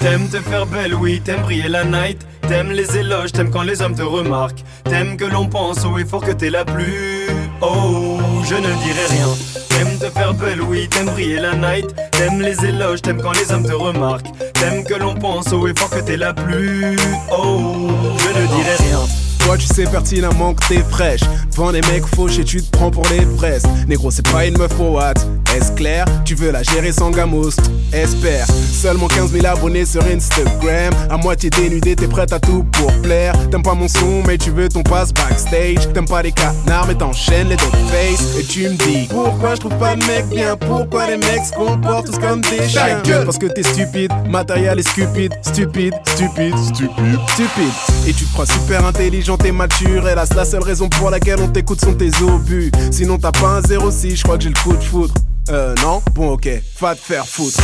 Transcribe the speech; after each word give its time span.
T'aimes 0.00 0.28
te 0.28 0.38
faire 0.38 0.66
belle, 0.66 0.94
oui, 0.94 1.20
t'aimes 1.20 1.42
briller 1.42 1.68
la 1.68 1.84
night. 1.84 2.26
T'aimes 2.48 2.72
les 2.72 2.96
éloges, 2.96 3.32
t'aimes 3.32 3.50
quand 3.50 3.62
les 3.62 3.82
hommes 3.82 3.94
te 3.94 4.02
remarquent. 4.02 4.64
T'aimes 4.84 5.16
que 5.16 5.24
l'on 5.24 5.46
pense 5.46 5.84
au 5.84 5.98
effort 5.98 6.22
que 6.22 6.32
t'es 6.32 6.50
la 6.50 6.64
plus. 6.64 7.28
Oh, 7.60 8.18
je 8.42 8.54
ne 8.54 8.60
dirai 8.60 9.06
rien. 9.08 9.28
T'aimes 9.68 9.98
te 9.98 10.10
faire 10.10 10.34
belle, 10.34 10.62
oui, 10.62 10.88
t'aimes 10.88 11.10
briller 11.10 11.40
la 11.40 11.54
night. 11.54 11.94
T'aimes 12.12 12.40
les 12.40 12.64
éloges, 12.64 13.02
t'aimes 13.02 13.20
quand 13.22 13.32
les 13.32 13.52
hommes 13.52 13.66
te 13.66 13.72
remarquent. 13.72 14.32
T'aimes 14.54 14.84
que 14.84 14.94
l'on 14.94 15.14
pense 15.14 15.52
au 15.52 15.66
effort 15.68 15.90
que 15.90 16.00
t'es 16.00 16.16
la 16.16 16.32
plus. 16.32 16.98
Oh, 17.30 17.88
je 18.18 18.28
ne 18.28 18.46
dirai 18.46 18.76
rien. 18.78 19.00
Toi 19.44 19.56
tu 19.56 19.66
sais 19.66 19.84
pertinemment 19.84 20.54
que 20.54 20.66
t'es 20.68 20.82
fraîche 20.90 21.22
Devant 21.60 21.72
des 21.72 21.82
mecs 21.92 22.06
fauches 22.06 22.38
et 22.38 22.44
tu 22.44 22.62
te 22.62 22.70
prends 22.70 22.90
pour 22.90 23.06
les 23.10 23.20
fraises 23.36 23.64
Négro 23.86 24.10
c'est 24.10 24.26
pas 24.30 24.46
une 24.46 24.56
meuf 24.56 24.72
pour 24.76 24.92
what 24.92 25.12
Est-ce 25.54 25.70
clair? 25.72 26.06
Tu 26.24 26.34
veux 26.34 26.50
la 26.50 26.62
gérer 26.62 26.90
sans 26.90 27.10
gamos? 27.10 27.50
Espère. 27.92 28.46
Seulement 28.72 29.08
15 29.08 29.32
000 29.32 29.46
abonnés 29.46 29.84
sur 29.84 30.02
Instagram. 30.04 30.94
À 31.10 31.18
moitié 31.18 31.50
dénudé 31.50 31.96
t'es 31.96 32.06
prête 32.06 32.32
à 32.32 32.40
tout 32.40 32.64
pour 32.72 32.90
plaire. 33.02 33.34
T'aimes 33.50 33.62
pas 33.62 33.74
mon 33.74 33.88
son 33.88 34.22
mais 34.26 34.38
tu 34.38 34.50
veux 34.50 34.70
ton 34.70 34.82
passe 34.82 35.12
backstage. 35.12 35.92
T'aimes 35.92 36.06
pas 36.06 36.22
les 36.22 36.32
canards 36.32 36.86
mais 36.86 36.94
t'enchaînes 36.94 37.48
les 37.48 37.56
dog 37.56 37.74
face. 37.90 38.38
Et 38.38 38.44
tu 38.44 38.68
me 38.68 38.76
dis 38.76 39.06
Pourquoi 39.10 39.56
je 39.56 39.60
trouve 39.60 39.76
pas 39.76 39.96
de 39.96 40.04
mec 40.06 40.28
bien? 40.30 40.56
Pourquoi 40.56 41.08
les 41.08 41.18
mecs 41.18 41.44
se 41.44 41.52
comportent 41.52 42.06
tous 42.06 42.18
comme 42.18 42.40
des 42.42 42.66
chiens? 42.68 43.02
Parce 43.24 43.36
que 43.36 43.46
t'es 43.46 43.64
stupide. 43.64 44.12
Matériel 44.28 44.78
est 44.78 44.88
stupide. 44.88 45.34
Stupide. 45.42 45.94
Stupide. 46.06 46.56
Stupide. 46.56 47.18
Stupide. 47.28 47.72
Et 48.06 48.14
tu 48.14 48.24
te 48.24 48.32
crois 48.32 48.46
super 48.46 48.86
intelligent 48.86 49.36
t'es 49.36 49.52
mature. 49.52 50.08
Hélas 50.08 50.32
la 50.34 50.44
seule 50.44 50.62
raison 50.62 50.88
pour 50.88 51.10
laquelle 51.10 51.40
on 51.40 51.49
t'écoute 51.50 51.80
sont 51.80 51.94
tes 51.94 52.10
obus 52.22 52.70
Sinon 52.90 53.18
t'as 53.18 53.32
pas 53.32 53.58
un 53.58 53.62
06 53.90 54.16
je 54.16 54.22
crois 54.22 54.36
que 54.36 54.44
j'ai 54.44 54.50
le 54.50 54.60
coup 54.62 54.72
de 54.76 54.82
foudre 54.82 55.14
Euh 55.50 55.74
non? 55.82 56.02
Bon 56.14 56.30
ok 56.32 56.48
Va 56.80 56.94
te 56.94 57.00
faire 57.00 57.26
foutre 57.26 57.58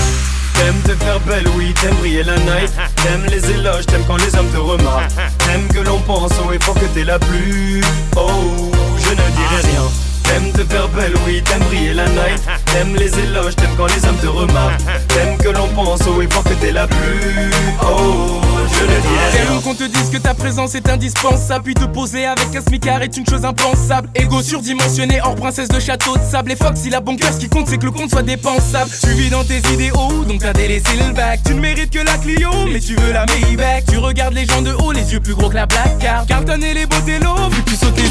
T'aimes 0.55 0.81
te 0.85 1.05
faire 1.05 1.21
belle, 1.21 1.47
oui, 1.59 1.75
t'aimes 1.79 1.95
briller 1.97 2.23
la 2.23 2.39
night. 2.39 2.73
T'aimes 3.03 3.27
les 3.29 3.51
éloges, 3.51 3.85
t'aimes 3.85 4.05
quand 4.07 4.16
les 4.16 4.35
hommes 4.37 4.49
te 4.49 4.57
remarquent. 4.57 5.13
T'aimes 5.41 5.69
que 5.69 5.80
l'on 5.80 5.99
pense 6.01 6.33
au 6.47 6.51
effort 6.51 6.75
que 6.75 6.87
t'es 6.95 7.05
la 7.05 7.19
plus. 7.19 7.83
Oh, 8.16 8.71
je 8.97 9.10
ne 9.10 9.15
dirai 9.16 9.71
rien. 9.71 9.83
T'aimes 10.27 10.52
te 10.52 10.65
faire 10.65 10.88
belle, 10.88 11.15
oui, 11.27 11.43
t'aimes 11.43 11.63
briller 11.69 11.95
la 11.95 12.09
night. 12.09 12.43
T'aimes 12.66 12.96
les 12.96 13.19
éloges, 13.19 13.57
t'aimes 13.57 13.74
quand 13.77 13.87
les 13.87 14.05
hommes 14.07 14.19
te 14.21 14.27
remarquent. 14.27 14.80
T'aimes 15.09 15.38
que 15.38 15.49
l'on 15.49 15.69
pense 15.69 16.07
au 16.07 16.21
effort 16.21 16.45
que 16.45 16.55
t'es 16.55 16.73
la 16.73 16.87
plus. 16.87 17.51
Oh, 17.82 18.41
je 18.69 18.85
dirai 18.85 19.38
rien. 19.38 19.47
T'aimes 19.47 19.63
qu'on 19.63 19.74
te 19.74 19.85
dise 19.85 20.10
que 20.10 20.19
ta 20.19 20.35
présence 20.35 20.74
est 20.74 20.88
indispensable. 20.88 21.65
Puis 21.65 21.74
te 21.74 21.85
poser 21.85 22.27
avec 22.27 22.54
un 22.54 22.60
smicard 22.60 23.02
est 23.02 23.16
une 23.16 23.27
chose 23.27 23.45
impensable. 23.45 24.09
Ego 24.15 24.43
surdimensionné 24.43 25.21
hors 25.23 25.37
princesse 25.37 25.69
de 25.69 25.80
château 25.80 26.16
de 26.16 26.23
sable. 26.23 26.52
Et 26.52 26.57
Fox 26.57 26.80
il 26.85 26.95
a 26.95 27.01
bon 27.01 27.16
cœur 27.16 27.32
ce 27.32 27.38
qui 27.38 27.49
compte 27.49 27.69
c'est 27.69 27.79
que 27.79 27.87
le 27.87 27.93
compte 27.93 28.10
soit 28.10 28.23
dépensable. 28.23 28.91
Tu 29.01 29.10
vis 29.10 29.30
dans 29.30 29.45
tes 29.45 29.59
idéaux 29.73 30.24
donc 30.27 30.41
t'as 30.41 30.52
délaissé 30.52 30.97
le 30.99 31.13
bac. 31.13 31.41
Tu 31.45 31.54
ne 31.54 31.60
mérites 31.60 31.91
que 31.91 32.04
la 32.04 32.19
Clio 32.19 32.51
mais 32.73 32.80
tu 32.80 32.95
veux 32.97 33.13
la 33.13 33.27
Maybach. 33.27 33.85
Tu 33.88 33.99
regardes 33.99 34.35
les 34.35 34.47
gens 34.47 34.63
de 34.63 34.73
haut 34.73 34.93
les 34.93 35.13
yeux 35.13 35.21
plus 35.21 35.35
gros 35.35 35.49
que 35.49 35.54
la 35.54 35.66
Black 35.66 35.99
Card. 35.99 36.27
Carlton 36.27 36.60
et 36.63 36.74
les 36.74 36.87
Botello 36.87 37.49
vu 37.51 37.63
que 37.63 37.71
tu 37.71 37.77
sautes 37.77 37.97
les 37.97 38.07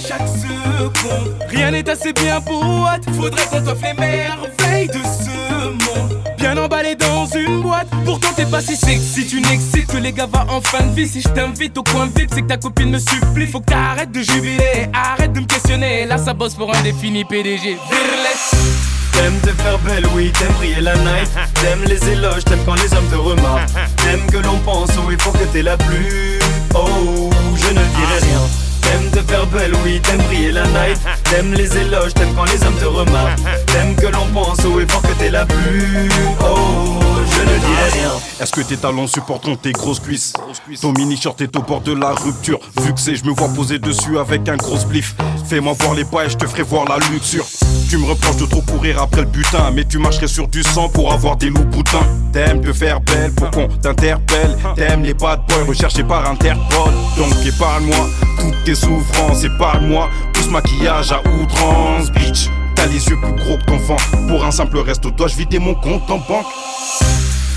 chaque 0.00 0.28
seconde. 0.28 1.34
Rien 1.48 1.70
n'est 1.70 1.88
assez 1.88 2.12
bien 2.12 2.40
pour 2.40 2.62
what 2.62 3.00
Faudrait 3.16 3.46
qu'on 3.46 3.60
t'offre 3.60 3.84
les 3.84 3.94
merveilles 3.94 4.88
de 4.88 4.94
ce 4.94 5.68
monde. 5.68 6.20
Bien 6.38 6.56
emballé 6.56 6.94
dans 6.94 7.26
une 7.26 7.62
boîte. 7.62 7.88
Pourtant 8.04 8.28
t'es 8.34 8.46
pas 8.46 8.60
si 8.60 8.76
sexy. 8.76 9.26
Tu 9.26 9.40
n'excites 9.40 9.86
que 9.86 9.96
les 9.96 10.12
gars 10.12 10.28
va 10.30 10.46
en 10.48 10.60
fin 10.60 10.84
de 10.84 10.92
vie. 10.92 11.08
Si 11.08 11.20
je 11.20 11.28
t'invite 11.28 11.76
au 11.78 11.82
coin 11.82 12.06
VIP 12.14 12.30
c'est 12.34 12.42
que 12.42 12.48
ta 12.48 12.56
copine 12.56 12.90
me 12.90 12.98
supplie. 12.98 13.46
Faut 13.46 13.60
que 13.60 13.66
t'arrêtes 13.66 14.12
de 14.12 14.22
jubiler. 14.22 14.88
Arrête 14.92 15.32
de 15.32 15.40
me 15.40 15.46
questionner. 15.46 16.06
Là 16.06 16.18
ça 16.18 16.34
bosse 16.34 16.54
pour 16.54 16.74
un 16.74 16.82
défini 16.82 17.24
PDG 17.24 17.76
Virlet. 17.90 18.76
T'aimes 19.12 19.40
te 19.40 19.62
faire 19.62 19.78
belle, 19.78 20.06
oui, 20.14 20.30
t'aimes 20.38 20.52
briller 20.58 20.82
la 20.82 20.94
night. 20.94 21.30
T'aimes 21.54 21.84
les 21.86 22.10
éloges, 22.10 22.44
t'aimes 22.44 22.62
quand 22.66 22.74
les 22.74 22.92
hommes 22.92 23.08
te 23.08 23.16
remarquent. 23.16 23.70
T'aimes 24.04 24.26
que 24.30 24.36
l'on 24.36 24.58
pense 24.58 24.90
au 24.98 25.10
effort 25.10 25.32
que 25.32 25.44
t'es 25.52 25.62
la 25.62 25.78
plus. 25.78 26.38
Oh, 26.74 27.30
je 27.56 27.68
ne 27.68 27.72
dirai 27.72 28.18
rien. 28.20 28.65
T'aimes 28.86 29.10
te 29.10 29.30
faire 29.30 29.46
belle, 29.48 29.72
oui, 29.84 30.00
t'aimes 30.00 30.22
briller 30.22 30.52
la 30.52 30.66
night. 30.68 30.98
T'aimes 31.24 31.52
les 31.54 31.76
éloges, 31.76 32.14
t'aimes 32.14 32.34
quand 32.36 32.44
les 32.44 32.62
hommes 32.64 32.78
te 32.78 32.84
remarquent. 32.84 33.40
T'aimes 33.66 33.96
que 33.96 34.06
l'on 34.06 34.26
pense 34.32 34.64
au 34.64 34.78
effort 34.80 35.02
que 35.02 35.12
t'es 35.18 35.30
la 35.30 35.44
plus. 35.44 36.08
Oh, 36.40 36.98
je 37.30 37.40
ne 37.40 37.58
dirai 37.58 38.00
rien. 38.00 38.12
Est-ce 38.40 38.52
que 38.52 38.60
tes 38.60 38.76
talons 38.76 39.06
supporteront 39.06 39.56
tes 39.56 39.72
grosses 39.72 40.00
cuisses? 40.00 40.32
Ton 40.80 40.92
mini 40.92 41.16
short 41.16 41.40
est 41.40 41.56
au 41.56 41.62
bord 41.62 41.80
de 41.80 41.92
la 41.92 42.10
rupture 42.12 42.58
Vu 42.82 42.92
que 42.92 43.00
c'est 43.00 43.14
je 43.16 43.24
me 43.24 43.30
vois 43.30 43.48
poser 43.48 43.78
dessus 43.78 44.18
avec 44.18 44.48
un 44.48 44.56
gros 44.56 44.76
spliff 44.76 45.14
Fais-moi 45.48 45.74
voir 45.78 45.94
les 45.94 46.04
pas 46.04 46.26
et 46.26 46.30
je 46.30 46.36
te 46.36 46.46
ferai 46.46 46.62
voir 46.62 46.84
la 46.86 46.98
luxure 47.10 47.46
Tu 47.88 47.96
me 47.98 48.04
reproches 48.06 48.36
de 48.36 48.46
trop 48.46 48.60
courir 48.62 49.00
après 49.00 49.22
le 49.22 49.26
butin 49.28 49.70
Mais 49.72 49.84
tu 49.84 49.98
marcherais 49.98 50.26
sur 50.26 50.48
du 50.48 50.62
sang 50.62 50.88
pour 50.88 51.12
avoir 51.12 51.36
des 51.36 51.50
loups 51.50 51.64
boutins 51.64 52.06
T'aimes 52.32 52.60
te 52.60 52.72
faire 52.72 53.00
belle 53.00 53.32
pour 53.32 53.50
qu'on 53.50 53.68
t'interpelle 53.68 54.56
T'aimes 54.74 55.02
les 55.02 55.14
bad 55.14 55.40
boys 55.48 55.64
recherchés 55.68 56.04
par 56.04 56.28
Interpol 56.28 56.92
Donc 57.16 57.32
épargne-moi 57.46 58.06
toutes 58.40 58.64
tes 58.64 58.74
souffrances 58.76 59.44
Épargne-moi 59.44 60.08
tout 60.32 60.42
ce 60.42 60.50
maquillage 60.50 61.12
à 61.12 61.20
outrance 61.40 62.10
Bitch 62.12 62.48
T'as 62.74 62.86
les 62.86 63.08
yeux 63.08 63.16
plus 63.20 63.32
gros 63.32 63.56
que 63.56 63.64
ton 63.64 63.78
vent 63.78 63.96
Pour 64.28 64.44
un 64.44 64.50
simple 64.50 64.78
resto 64.78 65.10
dois-je 65.10 65.36
vider 65.36 65.58
mon 65.58 65.74
compte 65.74 66.10
en 66.10 66.18
banque 66.18 66.46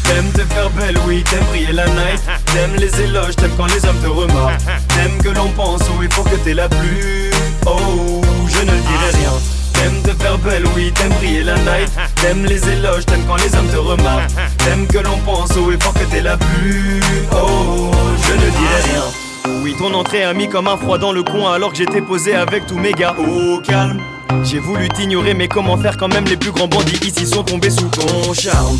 T'aimes 0.09 0.31
te 0.31 0.41
faire 0.53 0.69
belle, 0.71 0.97
oui, 1.05 1.23
t'aimes 1.23 1.43
briller 1.49 1.71
la 1.71 1.85
night. 1.85 2.19
T'aimes 2.45 2.75
les 2.77 3.01
éloges, 3.01 3.35
t'aimes 3.35 3.51
quand 3.55 3.67
les 3.67 3.85
hommes 3.85 3.99
te 4.01 4.07
remarquent. 4.07 4.65
T'aimes 4.87 5.17
que 5.23 5.29
l'on 5.29 5.49
pense 5.49 5.83
au 5.83 6.01
effort 6.01 6.23
que 6.23 6.35
t'es 6.37 6.55
la 6.55 6.67
plus. 6.67 7.29
Oh, 7.67 8.19
je 8.47 8.59
ne 8.59 8.65
dirai 8.65 9.11
rien. 9.13 9.33
T'aimes 9.73 10.01
te 10.01 10.23
faire 10.23 10.37
belle, 10.39 10.63
oui, 10.75 10.91
t'aimes 10.95 11.13
briller 11.19 11.43
la 11.43 11.55
night. 11.59 11.91
T'aimes 12.15 12.43
les 12.45 12.67
éloges, 12.69 13.05
t'aimes 13.05 13.23
quand 13.27 13.35
les 13.35 13.55
hommes 13.55 13.69
te 13.69 13.77
remarquent. 13.77 14.31
T'aimes 14.57 14.87
que 14.87 14.97
l'on 14.97 15.17
pense 15.19 15.55
au 15.55 15.71
effort 15.71 15.93
que 15.93 16.05
t'es 16.05 16.21
la 16.21 16.37
plus. 16.37 17.01
Oh, 17.31 17.91
je 18.27 18.33
ne 18.33 18.49
dirai 18.49 18.81
rien. 18.91 19.28
Oui, 19.63 19.75
ton 19.77 19.93
entrée 19.93 20.23
a 20.23 20.33
mis 20.33 20.47
comme 20.47 20.67
un 20.67 20.77
froid 20.77 20.97
dans 20.97 21.11
le 21.11 21.23
coin 21.23 21.53
alors 21.53 21.71
que 21.71 21.77
j'étais 21.77 22.01
posé 22.01 22.33
avec 22.33 22.65
tous 22.65 22.77
mes 22.77 22.91
gars. 22.91 23.15
Au 23.17 23.59
calme. 23.59 24.01
J'ai 24.43 24.59
voulu 24.59 24.87
t'ignorer, 24.89 25.33
mais 25.33 25.47
comment 25.47 25.77
faire 25.77 25.97
quand 25.97 26.07
même 26.07 26.25
les 26.25 26.37
plus 26.37 26.51
grands 26.51 26.67
bandits 26.67 26.99
ici 27.05 27.25
sont 27.25 27.43
tombés 27.43 27.69
sous 27.69 27.87
ton 27.89 28.33
charme? 28.33 28.77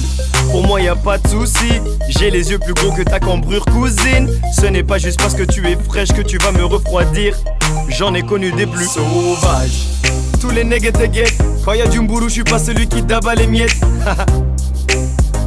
Pour 0.52 0.66
moi, 0.66 0.80
y 0.80 0.88
a 0.88 0.96
pas 0.96 1.18
de 1.18 1.28
souci. 1.28 1.82
J'ai 2.10 2.30
les 2.30 2.52
yeux 2.52 2.60
plus 2.60 2.74
gros 2.74 2.92
que 2.92 3.02
ta 3.02 3.20
cambrure 3.20 3.66
cousine. 3.66 4.30
Ce 4.56 4.66
n'est 4.68 4.84
pas 4.84 4.98
juste 4.98 5.20
parce 5.20 5.34
que 5.34 5.44
tu 5.44 5.68
es 5.68 5.76
fraîche 5.76 6.10
que 6.10 6.22
tu 6.22 6.38
vas 6.38 6.52
me 6.52 6.64
refroidir. 6.64 7.36
J'en 7.90 8.14
ai 8.14 8.22
connu 8.22 8.52
des 8.52 8.68
plus 8.68 8.88
sauvages. 8.88 9.88
Tous 10.40 10.52
les 10.52 10.64
nègres 10.64 10.88
étaient. 10.88 11.26
Quand 11.66 11.74
y 11.74 11.82
a 11.82 11.88
du 11.88 12.00
mboulou, 12.00 12.30
je 12.30 12.34
suis 12.36 12.44
pas 12.44 12.60
celui 12.60 12.88
qui 12.88 13.04
tabat 13.04 13.36
les 13.36 13.48
miettes. 13.48 13.76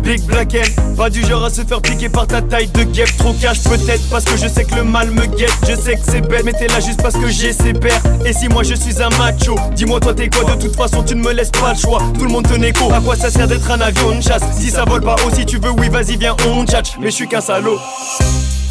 Big 0.02 0.22
Black 0.24 0.56
pas 0.96 1.08
du 1.08 1.24
genre 1.24 1.44
à 1.44 1.50
se 1.50 1.62
faire 1.62 1.80
piquer 1.80 2.08
par 2.08 2.26
ta 2.26 2.42
taille 2.42 2.68
de 2.68 2.82
guêpe. 2.82 3.16
Trop 3.16 3.32
cash 3.34 3.62
peut-être 3.62 4.02
parce 4.10 4.24
que 4.24 4.36
je 4.36 4.46
sais 4.46 4.64
que 4.64 4.74
le 4.74 4.84
mal 4.84 5.10
me 5.10 5.26
guette. 5.26 5.52
Je 5.68 5.74
sais 5.74 5.94
que 5.94 6.02
c'est 6.04 6.20
bête 6.20 6.44
mais 6.44 6.52
t'es 6.52 6.66
là 6.66 6.80
juste 6.80 7.02
parce 7.02 7.14
que 7.14 7.28
j'ai 7.28 7.52
ses 7.52 7.72
pères. 7.72 8.02
Et 8.24 8.32
si 8.32 8.48
moi 8.48 8.62
je 8.62 8.74
suis 8.74 9.02
un 9.02 9.08
macho, 9.18 9.56
dis-moi 9.74 10.00
toi 10.00 10.14
t'es 10.14 10.28
quoi? 10.28 10.54
De 10.54 10.60
toute 10.60 10.76
façon 10.76 11.02
tu 11.02 11.14
ne 11.14 11.22
me 11.22 11.32
laisses 11.32 11.50
pas 11.50 11.72
le 11.72 11.78
choix, 11.78 12.02
tout 12.18 12.24
le 12.24 12.30
monde 12.30 12.46
te 12.46 12.54
négo. 12.54 12.92
À 12.92 13.00
quoi 13.00 13.16
ça 13.16 13.30
sert 13.30 13.48
d'être 13.48 13.70
un 13.70 13.80
avion 13.80 14.16
de 14.16 14.20
chasse? 14.20 14.42
Si 14.58 14.70
ça 14.70 14.84
vole 14.84 15.02
pas 15.02 15.16
aussi 15.26 15.46
tu 15.46 15.58
veux 15.58 15.70
oui 15.70 15.88
vas-y 15.88 16.16
viens 16.16 16.36
on 16.46 16.64
tchatch 16.66 16.98
Mais 17.00 17.10
je 17.10 17.16
suis 17.16 17.28
qu'un 17.28 17.40
salaud. 17.40 17.78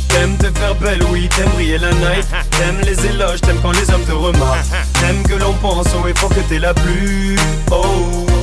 T'aimes 0.09 0.35
te 0.37 0.59
faire 0.59 0.75
belle, 0.75 1.01
oui, 1.09 1.29
t'aimes 1.29 1.49
briller 1.55 1.77
la 1.77 1.91
night. 1.91 2.27
T'aimes 2.51 2.81
les 2.83 3.05
éloges, 3.05 3.39
t'aimes 3.41 3.59
quand 3.61 3.71
les 3.71 3.89
hommes 3.91 4.03
te 4.03 4.11
remarquent. 4.11 4.65
T'aimes 4.99 5.23
que 5.23 5.35
l'on 5.41 5.53
pense 5.53 5.87
au 5.95 6.05
effort 6.05 6.29
que 6.29 6.41
t'es 6.41 6.59
la 6.59 6.73
plus. 6.73 7.37
Oh, 7.71 7.85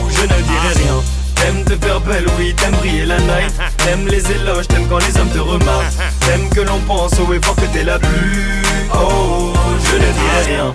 je 0.09 0.22
ne 0.22 0.26
dirai 0.26 0.84
rien. 0.84 0.94
T'aimes 1.41 1.65
te 1.65 1.84
faire 1.84 2.00
belle, 2.00 2.26
oui, 2.38 2.54
t'aimes 2.54 2.75
briller 2.76 3.06
la 3.06 3.19
night. 3.19 3.54
T'aimes 3.78 4.06
les 4.09 4.31
éloges, 4.32 4.69
t'aimes 4.69 4.87
quand 4.88 4.99
les 4.99 5.16
hommes 5.19 5.31
te 5.31 5.38
remarquent. 5.38 5.94
T'aimes 6.21 6.49
que 6.50 6.60
l'on 6.60 6.81
pense 6.81 7.19
au 7.21 7.32
effort 7.32 7.56
que 7.56 7.66
t'es 7.72 7.84
la 7.84 7.99
plus. 7.99 8.62
Oh, 8.94 9.53
je 9.84 9.94
ne 9.94 10.00
dirai 10.00 10.56
rien. 10.56 10.75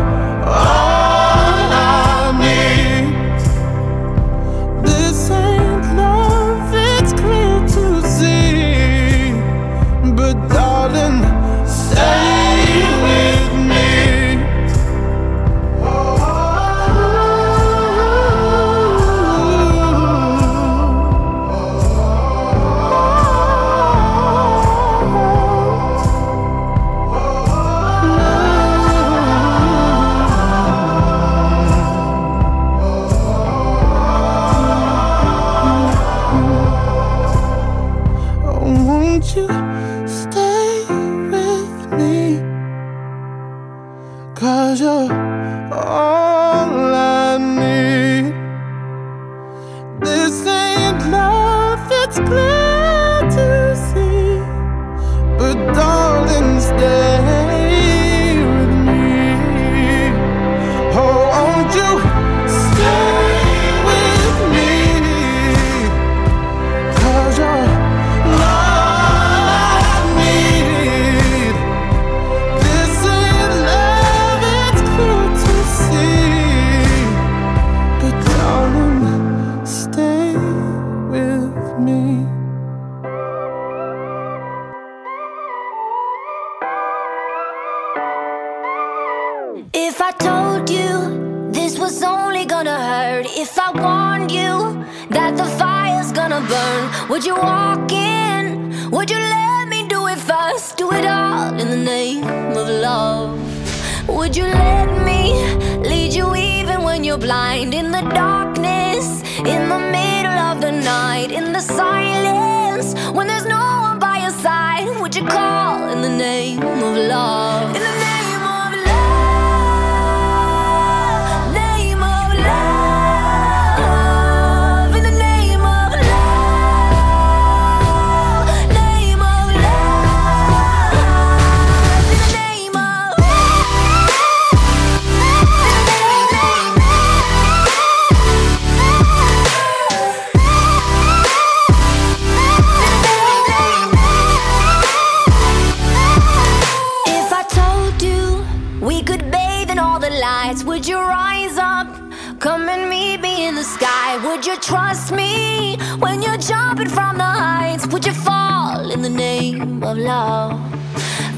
Would 157.91 158.05
you 158.05 158.13
fall 158.13 158.89
in 158.89 159.01
the 159.01 159.09
name 159.09 159.83
of 159.83 159.97
love? 159.97 160.57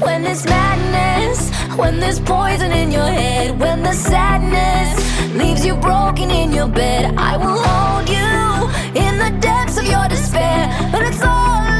When 0.00 0.22
there's 0.22 0.44
madness, 0.44 1.50
when 1.76 1.98
there's 1.98 2.20
poison 2.20 2.70
in 2.70 2.92
your 2.92 3.06
head, 3.06 3.58
when 3.58 3.82
the 3.82 3.92
sadness 3.92 5.34
leaves 5.34 5.66
you 5.66 5.74
broken 5.74 6.30
in 6.30 6.52
your 6.52 6.68
bed, 6.68 7.16
I 7.16 7.36
will 7.36 7.58
hold 7.58 8.08
you 8.08 9.02
in 9.02 9.18
the 9.18 9.36
depths 9.40 9.78
of 9.78 9.86
your 9.86 10.06
despair. 10.08 10.68
But 10.92 11.02
it's 11.02 11.22
all 11.22 11.73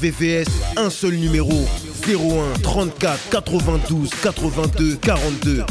RVVS, 0.00 0.48
un 0.78 0.90
seul 0.90 1.12
numéro 1.12 1.46
01 2.06 2.54
34 2.62 3.18
92 3.30 4.08
82 4.24 4.96
42. 4.96 5.66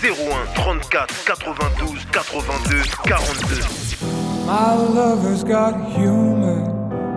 01 0.00 0.46
34 0.54 1.54
92 1.54 1.98
82 2.08 2.40
42. 2.40 3.98
My 4.46 4.72
lover's 4.74 5.44
got 5.44 5.74
humor. 5.92 6.64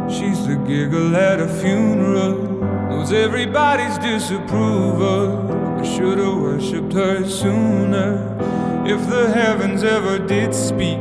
She's 0.10 0.46
the 0.46 0.58
giggle 0.68 1.16
at 1.16 1.40
a 1.40 1.48
funeral. 1.48 2.36
Knows 2.90 3.14
everybody's 3.14 3.98
disapproval. 4.00 5.80
I 5.80 5.84
should've 5.86 6.38
worshipped 6.38 6.92
her 6.92 7.24
sooner. 7.30 8.36
If 8.86 9.10
the 9.10 9.32
heavens 9.32 9.84
ever 9.84 10.20
did 10.20 10.54
speak, 10.54 11.00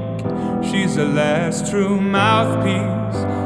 she's 0.63 0.95
the 0.95 1.07
last 1.07 1.69
true 1.69 2.01
mouthpiece. 2.01 3.36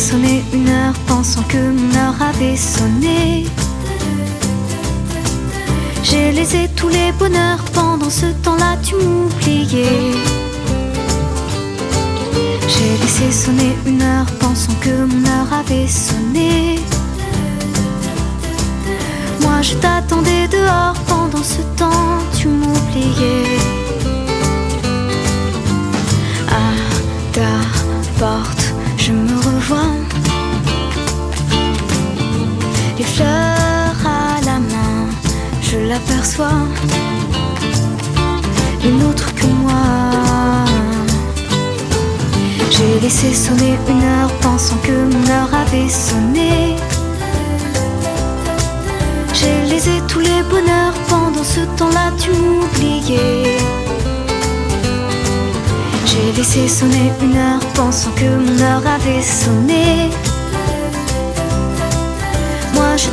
J'ai 0.00 0.06
laissé 0.06 0.12
sonner 0.12 0.44
une 0.54 0.68
heure 0.68 0.94
pensant 1.06 1.42
que 1.42 1.58
mon 1.58 1.94
heure 1.94 2.22
avait 2.22 2.56
sonné. 2.56 3.44
J'ai 6.02 6.32
laissé 6.32 6.70
tous 6.74 6.88
les 6.88 7.12
bonheurs 7.18 7.62
pendant 7.74 8.08
ce 8.08 8.26
temps-là, 8.42 8.78
tu 8.82 8.94
m'oubliais. 8.94 10.14
J'ai 12.66 12.96
laissé 13.02 13.30
sonner 13.30 13.76
une 13.84 14.00
heure 14.00 14.30
pensant 14.38 14.72
que 14.80 15.04
mon 15.04 15.26
heure 15.26 15.52
avait 15.60 15.86
sonné. 15.86 16.78
Moi 19.42 19.60
je 19.60 19.74
t'attendais 19.74 20.48
dehors 20.48 20.94
pendant 21.06 21.42
ce 21.42 21.60
temps, 21.76 22.18
tu 22.38 22.48
m'oubliais. 22.48 23.58
À 26.48 26.72
ta 27.32 27.52
porte, 28.18 28.69
je 35.90 35.94
l'aperçois. 35.94 36.68
Une 38.84 39.02
autre 39.04 39.34
que 39.34 39.46
moi. 39.46 40.64
J'ai 42.70 43.00
laissé 43.00 43.34
sonner 43.34 43.76
une 43.88 44.02
heure 44.02 44.32
pensant 44.40 44.76
que 44.82 44.92
mon 44.92 45.24
heure 45.30 45.52
avait 45.54 45.88
sonné. 45.88 46.76
J'ai 49.34 49.70
laissé 49.70 49.90
tous 50.08 50.20
les 50.20 50.42
bonheurs 50.50 50.94
pendant 51.08 51.44
ce 51.44 51.60
temps-là, 51.76 52.12
tu 52.18 52.30
m'oubliais. 52.30 53.58
J'ai 56.06 56.32
laissé 56.36 56.68
sonner 56.68 57.12
une 57.22 57.36
heure 57.36 57.64
pensant 57.74 58.12
que 58.12 58.28
mon 58.44 58.60
heure 58.62 58.86
avait 58.86 59.22
sonné. 59.22 60.10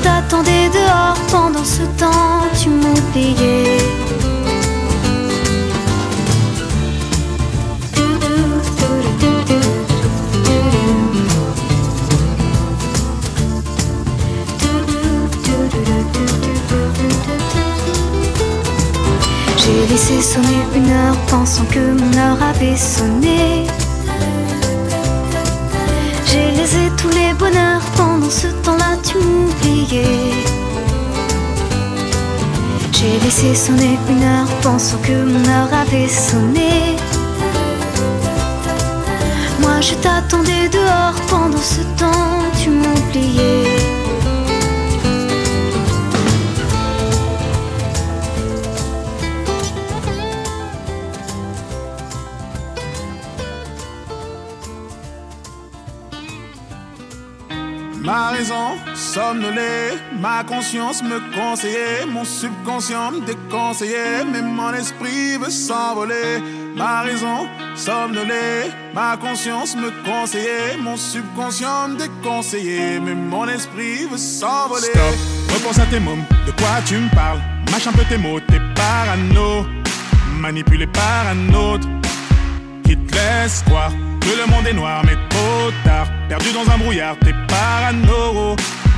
T'attendais 0.07 0.69
dehors 0.69 1.19
pendant 1.31 1.65
ce 1.65 1.83
temps, 2.01 2.43
tu 2.59 2.69
m'oubliais. 2.69 3.77
J'ai 19.61 19.81
laissé 19.91 20.21
sonner 20.21 20.63
une 20.75 20.89
heure 20.91 21.17
pensant 21.29 21.65
que 21.73 21.79
mon 21.99 22.13
heure 22.17 22.41
avait 22.51 22.77
sonné. 22.77 23.67
J'ai 26.29 26.51
laissé 26.57 26.83
tous 26.97 27.09
les 27.09 27.33
bonheurs 27.33 27.86
pendant 27.97 28.29
ce 28.29 28.47
temps-là, 28.63 28.95
tu 29.03 29.17
m'oubliais. 29.17 30.33
J'ai 32.91 33.19
laissé 33.23 33.53
sonner 33.53 33.97
une 34.09 34.23
heure 34.23 34.47
pensant 34.61 34.97
que 34.97 35.11
mon 35.11 35.43
heure 35.49 35.73
avait 35.73 36.07
sonné. 36.07 36.95
Moi 39.61 39.81
je 39.81 39.93
t'attendais 39.95 40.69
dehors 40.69 41.19
ma 60.19 60.43
conscience 60.43 61.03
me 61.03 61.19
conseillait, 61.35 62.05
mon 62.07 62.25
subconscient 62.25 63.11
me 63.11 63.25
déconseillait, 63.25 64.25
mais 64.31 64.41
mon 64.41 64.73
esprit 64.73 65.37
veut 65.37 65.49
s'envoler. 65.49 66.41
Ma 66.75 67.01
raison 67.01 67.47
somnolée, 67.75 68.71
ma 68.93 69.17
conscience 69.17 69.75
me 69.75 69.89
conseillait, 70.05 70.77
mon 70.79 70.95
subconscient 70.97 71.89
me 71.89 71.97
déconseillait, 71.97 72.99
mais 72.99 73.15
mon 73.15 73.47
esprit 73.47 74.05
veut 74.09 74.17
s'envoler. 74.17 74.83
Stop, 74.83 75.15
repense 75.53 75.79
à 75.79 75.85
tes 75.85 75.99
mômes, 75.99 76.23
de 76.45 76.51
quoi 76.51 76.81
tu 76.85 76.95
me 76.95 77.09
parles? 77.15 77.41
Mâche 77.71 77.87
un 77.87 77.93
peu 77.93 78.03
tes 78.09 78.17
mots, 78.17 78.39
t'es 78.39 78.61
parano, 78.75 79.65
manipulé 80.39 80.87
par 80.87 81.27
un 81.31 81.53
autre 81.53 81.87
qui 82.83 82.95
te 82.95 83.13
laisse 83.15 83.63
croire 83.65 83.91
que 84.21 84.37
le 84.39 84.45
monde 84.51 84.67
est 84.67 84.73
noir, 84.73 85.01
mais 85.05 85.15
trop 85.29 85.71
tard. 85.83 86.07
Perdu 86.29 86.51
dans 86.53 86.69
un 86.71 86.77
brouillard, 86.77 87.15
t'es 87.23 87.33
parano, 87.47 88.55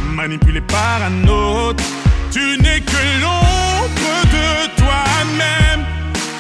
manipulé 0.10 0.62
par 0.62 1.02
un 1.04 1.28
autre. 1.28 1.84
Tu 2.32 2.58
n'es 2.62 2.82
que 2.82 3.02
l'ombre 3.22 4.16
de 4.36 4.82
toi-même. 4.82 5.86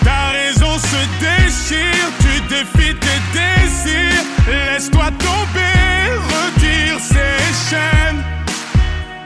Ta 0.03 0.29
raison 0.39 0.77
se 0.77 1.01
déchire, 1.19 2.09
tu 2.19 2.41
défies 2.53 2.95
tes 2.95 3.21
désirs. 3.33 4.25
Laisse-toi 4.47 5.11
tomber, 5.19 6.03
retire 6.33 6.99
ces 6.99 7.69
chaînes 7.69 8.23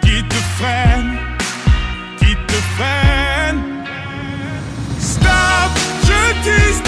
qui 0.02 0.24
te 0.24 0.40
freinent, 0.58 1.18
qui 2.20 2.36
te 2.36 2.60
freinent. 2.76 3.64
Stop, 5.00 5.72
je 6.08 6.44
tisse 6.44 6.84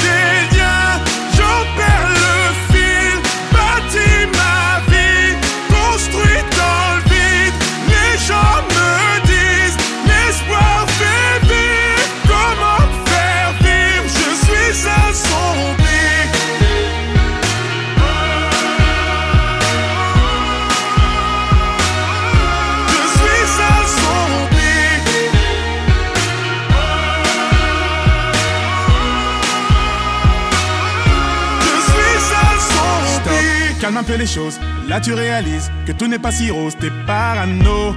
les 34.18 34.28
choses, 34.28 34.60
là 34.88 35.00
tu 35.00 35.14
réalises 35.14 35.72
que 35.86 35.92
tout 35.92 36.08
n'est 36.08 36.20
pas 36.20 36.32
si 36.32 36.52
rose, 36.52 36.76
t'es 36.80 36.92
parano, 37.06 37.96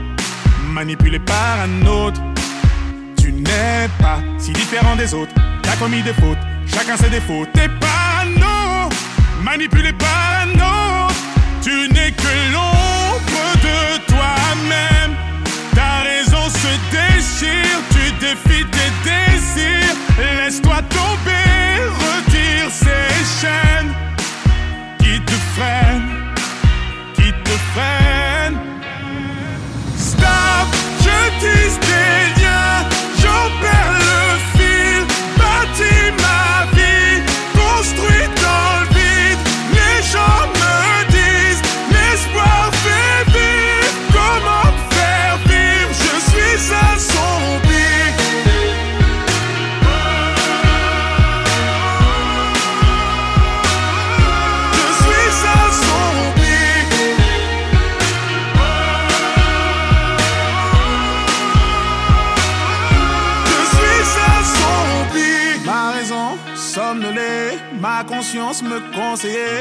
manipulé 0.73 1.19
par 1.19 1.61
un 1.61 1.87
autre. 1.87 2.21
Tu 3.21 3.33
n'es 3.33 3.89
pas 4.01 4.21
si 4.39 4.53
différent 4.53 4.97
des 4.97 5.15
autres, 5.15 5.35
t'as 5.63 5.77
commis 5.77 6.03
des 6.03 6.15
fautes, 6.15 6.39
chacun 6.67 6.97
ses 6.97 7.11
défauts, 7.11 7.47
t'es 7.53 7.69
parano, 7.81 8.89
manipulé 9.43 9.93
par 9.93 10.43
un 10.43 10.55
autre. 10.55 11.15
Tu 11.63 11.89
n'es 11.93 12.13
que 12.13 12.53
l'ombre 12.53 13.47
de 13.63 13.99
toi-même, 14.07 15.15
ta 15.75 16.03
raison 16.03 16.49
se 16.49 16.73
déchire, 16.91 17.79
tu 17.91 18.13
défies 18.21 18.67
tes 18.71 18.91
désirs, 19.05 19.97
laisse-toi 20.19 20.77
tomber, 20.89 21.85
retire 22.07 22.71
ces 22.71 23.47
chaînes 23.47 23.93
qui 24.99 25.21
te 25.21 25.33
freinent, 25.55 26.08
baptise 31.41 31.79
des 31.81 31.99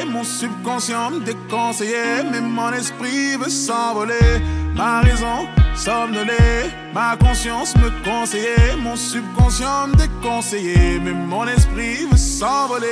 mon 0.09 0.23
subconscient 0.23 1.11
me 1.11 1.19
déconseillait, 1.21 2.23
mais 2.29 2.41
mon 2.41 2.71
esprit 2.73 3.37
veut 3.37 3.49
s'envoler. 3.49 4.41
Ma 4.75 4.99
raison 5.01 5.47
somnolée, 5.75 6.69
ma 6.93 7.15
conscience 7.17 7.73
me 7.77 7.89
conseillait, 8.03 8.75
mon 8.77 8.95
subconscient 8.95 9.87
me 9.87 9.95
déconseillait, 9.95 10.99
mais 10.99 11.13
mon 11.13 11.47
esprit 11.47 12.05
veut 12.11 12.17
s'envoler. 12.17 12.91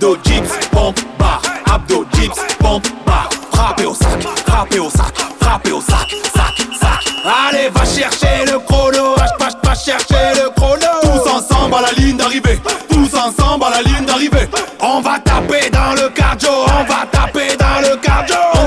Abdo 0.00 0.14
dips, 0.22 0.68
pompe, 0.70 1.00
barre. 1.18 1.42
Abdo 1.74 2.04
dips, 2.12 2.38
pompe, 2.60 2.86
barre. 3.04 3.28
Frappez 3.52 3.84
au 3.84 3.94
sac, 3.94 4.22
frappez 4.46 4.78
au 4.78 4.88
sac, 4.90 5.12
frappez 5.40 5.72
au 5.72 5.80
sac, 5.80 6.14
sac, 6.36 6.54
sac. 6.80 7.14
Allez, 7.24 7.68
va 7.70 7.84
chercher 7.84 8.44
le 8.46 8.60
chrono, 8.60 9.16
va, 9.16 9.48
va 9.60 9.74
chercher 9.74 10.34
le 10.36 10.50
chrono. 10.50 10.86
Tous 11.02 11.28
ensemble 11.28 11.74
à 11.74 11.80
la 11.80 11.92
ligne 12.00 12.16
d'arrivée, 12.16 12.60
tous 12.88 13.12
ensemble 13.12 13.64
à 13.64 13.70
la 13.70 13.82
ligne 13.82 14.06
d'arrivée. 14.06 14.48
On 14.78 15.00
va 15.00 15.18
taper 15.18 15.68
dans 15.68 16.00
le 16.00 16.08
cardio, 16.10 16.50
on 16.52 16.84
va 16.84 17.04
taper 17.10 17.56
dans 17.56 17.80
le 17.80 17.96
cardio. 17.96 18.57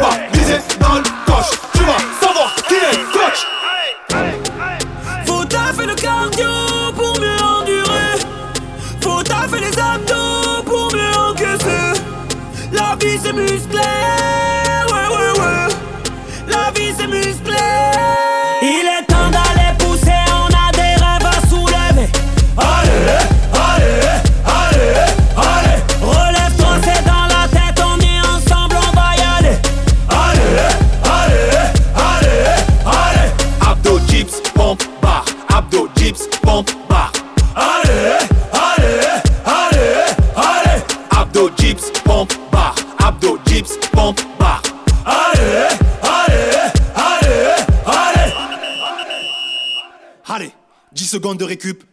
préoccupe 51.62 51.84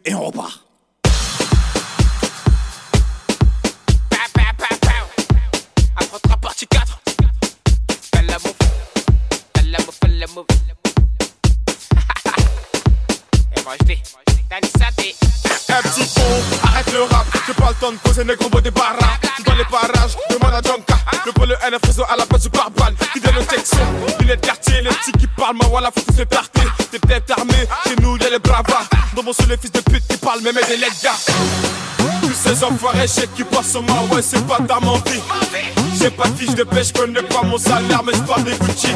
Les 29.48 29.56
fils 29.56 29.72
de 29.72 29.80
pute 29.80 30.06
qui 30.06 30.16
parlent 30.18 30.42
même 30.42 30.58
des 30.68 30.76
lettres 30.76 31.00
gars. 31.02 31.16
Tous 32.20 32.34
ces 32.34 32.62
enfoirés 32.62 33.08
chèques 33.08 33.34
qui 33.34 33.44
passent 33.44 33.70
sur 33.70 33.82
moi, 33.82 33.96
ouais 34.12 34.20
c'est 34.20 34.46
pas 34.46 34.58
ta 34.58 34.78
mentie 34.78 35.22
J'ai 35.98 36.10
pas 36.10 36.28
de 36.28 36.36
fiche 36.36 36.54
de 36.54 36.64
pêche, 36.64 36.92
connais 36.92 37.22
pas 37.22 37.42
mon 37.44 37.56
salaire 37.56 38.02
mais 38.04 38.12
j'parle 38.12 38.44
des 38.44 38.52
Gucci 38.52 38.88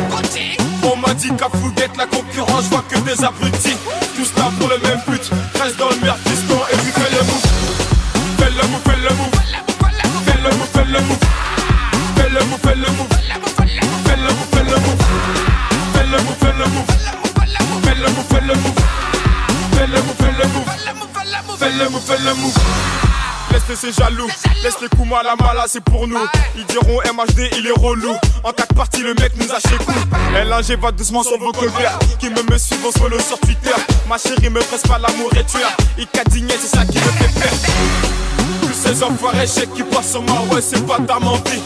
On 0.82 0.96
m'a 0.96 1.14
dit 1.14 1.30
qu'à 1.38 1.48
Fouguette 1.48 1.96
la 1.96 2.04
concurrence, 2.04 2.64
j'vois 2.64 2.84
que 2.86 2.98
des 2.98 3.24
abrutis. 3.24 3.78
Tous 4.14 4.30
là 4.36 4.50
pour 4.58 4.68
le 4.68 4.76
même 4.78 5.00
but, 5.08 5.22
reste 5.62 5.78
dans 5.78 5.88
le 5.88 5.96
merde 6.02 6.18
fiston 6.28 6.58
et 6.70 6.76
puis 6.76 6.92
fais 6.92 7.10
le 7.10 7.22
move 7.24 7.46
Fais 8.36 8.50
le 8.50 8.68
move, 8.68 8.82
fais 8.84 9.00
le 9.00 9.14
move 9.16 9.32
Fais 10.26 10.36
le 10.36 10.50
move, 10.50 10.68
fais 10.74 10.84
le 10.84 11.00
move 11.00 11.18
Fais 12.14 12.28
le 12.28 12.40
move, 12.44 12.58
fais 12.62 12.74
le 12.74 12.88
move 12.92 13.08
Fais 14.04 14.16
le 14.16 14.28
move, 14.28 14.48
fais 14.52 14.64
le 14.64 14.76
move 14.76 15.00
Fais 15.94 16.04
le 16.04 16.18
move, 16.20 16.36
fais 16.40 16.52
le 16.52 16.66
move 16.68 16.90
Fais 17.82 17.94
le 17.94 18.08
move, 18.10 18.26
fais 18.28 18.40
le 18.42 18.54
move 18.54 18.91
Fais 21.62 21.70
le 21.70 21.88
move, 21.90 22.02
fais 22.04 22.18
le 22.18 22.34
move 22.34 22.58
Laisse 23.52 23.78
ces 23.78 23.92
jaloux, 23.92 24.26
laisse 24.64 24.80
les 24.80 24.88
coups 24.88 25.08
à 25.12 25.36
mala, 25.36 25.66
c'est 25.68 25.80
pour 25.80 26.08
nous. 26.08 26.18
Ils 26.56 26.64
diront 26.66 26.98
MHD, 27.14 27.50
il 27.56 27.66
est 27.68 27.78
relou. 27.78 28.16
En 28.42 28.50
quatre 28.50 28.74
parties, 28.74 29.02
le 29.02 29.14
mec 29.14 29.30
nous 29.36 29.48
a 29.52 29.60
chez 29.60 29.76
coup. 29.76 29.92
LNG 30.34 30.80
va 30.80 30.90
doucement 30.90 31.22
sur 31.22 31.38
vos 31.38 31.52
colverts. 31.52 32.00
Qui 32.18 32.30
me 32.30 32.42
me 32.50 32.58
suivent, 32.58 32.84
on 32.84 32.90
follow 32.90 33.20
sur 33.20 33.38
Twitter. 33.38 33.70
Ma 34.08 34.18
chérie 34.18 34.50
me 34.50 34.58
presse 34.60 34.82
pas 34.82 34.98
l'amour 34.98 35.30
et 35.36 35.44
tueur. 35.44 35.70
Il 35.98 36.08
cadigné, 36.08 36.54
c'est 36.60 36.76
ça 36.76 36.84
qui 36.84 36.98
me 36.98 37.02
fait 37.02 37.40
peur. 37.40 37.52
Tous 38.62 38.72
ces 38.74 39.02
enfoirés 39.04 39.46
chèques 39.46 39.72
qui 39.74 39.84
passent 39.84 40.14
moi, 40.14 40.42
ouais, 40.50 40.60
c'est 40.60 40.84
pas 40.84 40.98
ta 40.98 41.20
mentie. 41.20 41.62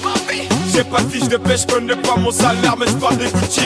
J'ai 0.77 0.85
pas 0.85 1.01
de 1.01 1.09
fiche 1.09 1.29
de 1.29 1.39
pêche, 1.39 1.65
connais 1.65 1.97
pas 1.97 2.17
mon 2.19 2.31
salaire, 2.31 2.77
mais 2.79 2.85
j'parle 2.87 3.17
des 3.17 3.31
Gucci. 3.31 3.63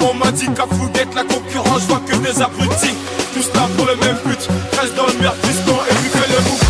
On 0.00 0.14
m'a 0.14 0.32
dit 0.32 0.46
qu'à 0.56 0.64
Fouguette, 0.74 1.14
la 1.14 1.22
concurrence, 1.22 1.82
j'vois 1.82 2.00
que 2.00 2.16
des 2.16 2.40
abrutis. 2.40 2.96
Tous 3.34 3.46
là 3.52 3.68
pour 3.76 3.84
le 3.84 3.94
même 3.96 4.16
but, 4.24 4.48
reste 4.80 4.94
dans 4.96 5.06
le 5.06 5.12
merde, 5.20 5.36
fiston, 5.42 5.76
et 5.90 5.94
puis 5.96 6.08
fais 6.08 6.26
le 6.32 6.40
move. 6.40 6.64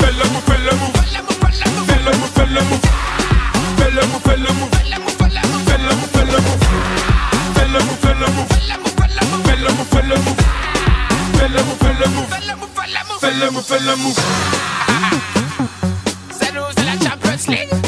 Fais 0.00 0.12
le 0.12 0.24
move, 0.28 0.44
fais 0.44 0.58
le 0.58 0.72
move. 0.76 0.92
Fais 1.00 1.96
le 2.04 2.12
move, 2.12 2.28
fais 2.34 2.44
le. 2.44 2.60
Fais 3.78 3.90
le 3.90 4.02
move, 4.04 4.20
fais 4.22 4.36
le 4.36 4.52
move. 4.52 4.68
Fais 4.76 4.92
le 7.64 7.80
move, 7.80 7.96
fais 8.02 8.12
le 8.12 8.28
move. 8.28 8.52
Fais 9.44 9.56
le 9.56 9.70
fais 9.88 10.04
le. 10.04 10.16
Fais 11.32 11.48
fais 11.48 11.94
le. 11.94 12.06
Fais 13.18 13.32
le 13.32 13.48
fais 13.62 13.80
le. 13.80 13.94
C'est 16.38 16.52
nous, 16.52 16.68
c'est 16.76 16.84
la 16.84 16.92
Champions 16.92 17.48
League. 17.48 17.87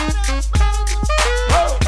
Oh. 0.00 1.87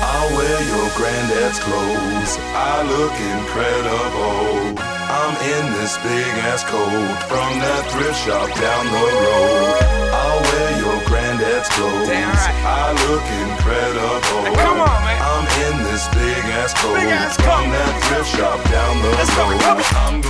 I'll 0.00 0.30
wear 0.36 0.58
your 0.62 0.88
granddad's 0.96 1.58
clothes. 1.58 2.32
I 2.54 2.82
look 2.86 3.14
incredible. 3.18 4.78
I'm 5.08 5.34
in 5.40 5.64
this 5.80 5.96
big 6.04 6.32
ass 6.46 6.62
coat 6.64 7.16
from 7.26 7.58
that 7.64 7.82
thrift 7.90 8.18
shop 8.22 8.48
down 8.60 8.84
the 8.92 9.04
road. 9.24 9.74
I'll 10.12 10.40
wear 10.42 10.70
your 10.84 10.98
granddad's 11.08 11.68
clothes. 11.72 12.08
I 12.08 12.92
look 13.08 13.24
incredible. 13.42 14.54
come 14.54 14.80
on, 14.84 15.00
man. 15.02 15.18
I'm 15.18 15.46
in 15.66 15.76
this 15.88 16.06
big 16.14 16.44
ass 16.60 16.74
coat 16.76 16.94
Big 16.94 17.08
ass 17.08 17.34
from 17.40 17.64
coat. 17.66 17.72
that 17.72 17.92
thrift 18.06 18.30
shop 18.36 18.58
down 18.70 18.94
the 19.02 19.10
Let's 19.16 19.32
go, 19.34 19.48
road. 19.48 19.82
come 19.90 20.20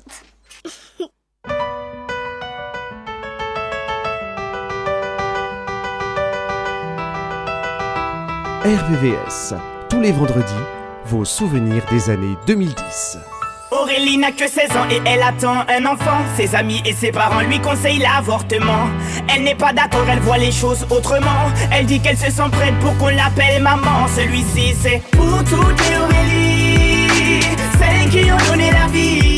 coat? 0.00 1.08
RVVS, 8.62 9.54
tous 9.88 10.00
les 10.00 10.12
vendredis, 10.12 10.52
vos 11.06 11.24
souvenirs 11.24 11.82
des 11.90 12.10
années 12.10 12.36
2010. 12.46 13.18
Aurélie 13.70 14.18
n'a 14.18 14.32
que 14.32 14.46
16 14.46 14.70
ans 14.76 14.86
et 14.90 15.00
elle 15.06 15.22
attend 15.22 15.64
un 15.68 15.86
enfant. 15.86 16.18
Ses 16.36 16.54
amis 16.54 16.82
et 16.84 16.92
ses 16.92 17.10
parents 17.10 17.40
lui 17.40 17.58
conseillent 17.60 18.00
l'avortement. 18.00 18.88
Elle 19.28 19.44
n'est 19.44 19.54
pas 19.54 19.72
d'accord, 19.72 20.04
elle 20.10 20.18
voit 20.20 20.38
les 20.38 20.52
choses 20.52 20.86
autrement. 20.90 21.50
Elle 21.72 21.86
dit 21.86 22.00
qu'elle 22.00 22.18
se 22.18 22.30
sent 22.30 22.50
prête 22.52 22.78
pour 22.80 22.96
qu'on 22.98 23.08
l'appelle 23.08 23.62
maman. 23.62 24.06
Celui-ci 24.14 24.74
c'est 24.80 25.00
pour 25.12 25.38
toutes 25.44 25.88
les 25.88 25.96
Aurélie, 25.96 27.40
celles 27.78 28.10
qui 28.10 28.30
ont 28.30 28.50
donné 28.50 28.70
la 28.72 28.86
vie. 28.88 29.29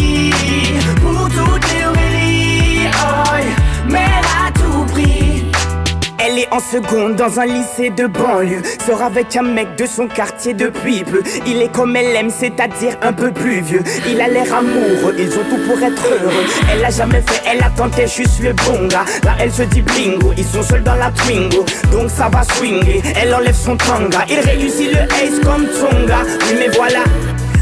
En 6.50 6.60
seconde 6.60 7.16
dans 7.16 7.40
un 7.40 7.46
lycée 7.46 7.90
de 7.90 8.06
banlieue. 8.06 8.62
Sort 8.86 9.02
avec 9.02 9.36
un 9.36 9.42
mec 9.42 9.76
de 9.76 9.86
son 9.86 10.06
quartier 10.06 10.54
depuis 10.54 11.04
peu 11.04 11.22
Il 11.46 11.62
est 11.62 11.72
comme 11.72 11.94
elle 11.96 12.14
aime, 12.16 12.30
c'est-à-dire 12.30 12.96
un 13.02 13.12
peu 13.12 13.30
plus 13.30 13.60
vieux. 13.60 13.82
Il 14.08 14.20
a 14.20 14.28
l'air 14.28 14.52
amoureux, 14.54 15.14
ils 15.18 15.30
ont 15.30 15.44
tout 15.48 15.58
pour 15.66 15.82
être 15.82 16.02
heureux. 16.06 16.46
Elle 16.70 16.84
a 16.84 16.90
jamais 16.90 17.22
fait, 17.22 17.42
elle 17.50 17.62
a 17.62 17.70
tenté 17.70 18.06
juste 18.06 18.40
le 18.40 18.52
bon 18.52 18.88
gars. 18.88 19.04
Là 19.24 19.36
elle 19.40 19.52
se 19.52 19.62
dit 19.62 19.82
bingo, 19.82 20.32
ils 20.36 20.44
sont 20.44 20.62
seuls 20.62 20.82
dans 20.82 20.96
la 20.96 21.10
Twingo. 21.10 21.64
Donc 21.90 22.10
ça 22.10 22.28
va 22.28 22.42
swinguer, 22.42 23.02
elle 23.20 23.34
enlève 23.34 23.54
son 23.54 23.76
tanga. 23.76 24.24
Il 24.28 24.40
réussit 24.40 24.90
le 24.92 25.02
ace 25.02 25.40
comme 25.44 25.66
Tonga. 25.66 26.18
Oui 26.48 26.56
mais 26.58 26.68
voilà 26.76 27.04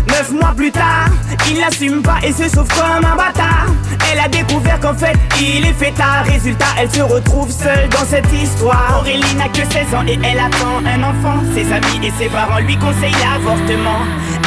Neuf 0.08 0.32
mois 0.32 0.52
plus 0.56 0.72
tard, 0.72 1.08
il 1.48 1.60
n'assume 1.60 2.02
pas 2.02 2.18
et 2.24 2.32
se 2.32 2.48
sauve 2.48 2.68
comme 2.68 3.04
un 3.04 3.16
bâtard. 3.16 3.66
Elle 4.12 4.18
a 4.18 4.28
découvert 4.28 4.80
qu'en 4.80 4.94
fait, 4.94 5.16
il 5.40 5.64
est 5.64 5.72
fêtard. 5.72 6.24
Résultat, 6.24 6.66
elle 6.78 6.90
se 6.90 7.02
retrouve 7.02 7.50
seule 7.50 7.88
dans 7.90 8.04
cette 8.04 8.30
histoire. 8.32 8.98
Aurélie 9.00 9.34
n'a 9.36 9.48
que 9.48 9.58
16 9.58 9.94
ans 9.94 10.04
et 10.06 10.18
elle 10.24 10.38
attend 10.38 10.78
un 10.84 11.02
enfant. 11.02 11.40
Ses 11.54 11.72
amis 11.72 12.06
et 12.06 12.12
ses 12.18 12.28
parents 12.28 12.58
lui 12.58 12.76
conseillent 12.76 13.14
l'avortement. 13.22 14.00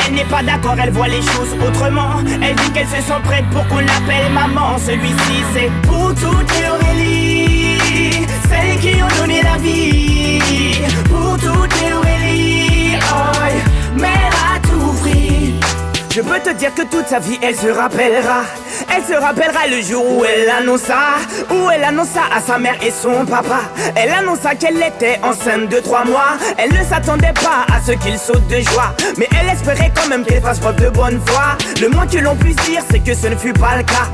Elle 0.06 0.16
n'est 0.16 0.26
pas 0.26 0.44
d'accord, 0.44 0.76
elle 0.82 0.92
voit 0.92 1.08
les 1.08 1.22
choses 1.22 1.56
autrement. 1.66 2.16
Elle 2.42 2.56
dit 2.56 2.72
qu'elle 2.72 2.88
se 2.88 3.02
sent 3.08 3.22
prête 3.24 3.46
pour 3.52 3.66
qu'on 3.68 3.80
l'appelle 3.80 4.32
maman. 4.34 4.78
Celui-ci, 4.78 5.44
c'est 5.54 5.72
pour 5.88 6.14
toutes 6.16 6.52
les 6.60 6.70
Aurélie, 6.70 8.28
celles 8.50 8.80
qui 8.80 9.02
ont 9.02 9.22
donné 9.22 9.42
la 9.44 9.58
vie. 9.58 10.82
Pour 11.10 11.38
toutes 11.38 11.82
les 11.82 11.94
Aurélie, 11.94 12.98
oh, 13.02 13.98
mère 14.00 14.34
à 14.54 14.60
tout 14.60 14.94
prix. 15.02 15.54
Je 16.14 16.22
peux 16.22 16.40
te 16.40 16.54
dire 16.54 16.74
que 16.76 16.82
toute 16.82 17.08
sa 17.08 17.20
vie 17.20 17.40
elle 17.42 17.56
se 17.56 17.68
rappellera 17.68 18.44
Elle 18.96 19.04
se 19.04 19.14
rappellera 19.20 19.68
le 19.68 19.82
jour 19.82 20.06
où 20.06 20.24
elle 20.26 20.50
annonça 20.50 21.16
Où 21.50 21.70
elle 21.72 21.84
annonça 21.84 22.22
à 22.36 22.40
sa 22.40 22.60
mère 22.60 22.76
et 22.84 22.92
son 22.92 23.26
papa. 23.26 23.62
Elle 23.96 24.12
annonça 24.12 24.54
qu'elle 24.54 24.78
était 24.78 25.20
enceinte 25.24 25.70
de 25.70 25.80
trois 25.80 26.06
mois. 26.06 26.38
Elle 26.58 26.72
ne 26.74 26.84
s'attendait 26.84 27.34
pas 27.34 27.66
à 27.74 27.82
ce 27.82 27.94
qu'il 27.94 28.20
saute 28.20 28.48
de 28.48 28.60
joie. 28.60 28.94
Mais 29.18 29.28
elle 29.40 29.50
espérait 29.50 29.92
quand 29.96 30.08
même 30.10 30.24
qu'elle 30.24 30.42
fasse 30.42 30.60
preuve 30.60 30.76
de 30.76 30.90
bonne 30.90 31.20
foi. 31.26 31.58
Le 31.82 31.90
moins 31.90 32.06
que 32.06 32.20
l'on 32.20 32.36
puisse 32.36 32.56
dire 32.58 32.84
c'est 32.92 33.00
que 33.00 33.16
ce 33.16 33.28
ne 33.28 33.36
fut 33.36 33.54
pas 33.54 33.78
le 33.78 33.84
cas 33.84 34.10